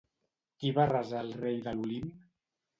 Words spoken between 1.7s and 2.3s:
l'Olimp?